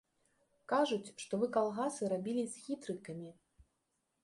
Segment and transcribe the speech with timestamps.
[0.71, 3.29] Кажуць, што вы калгасы рабілі з хітрыкамі.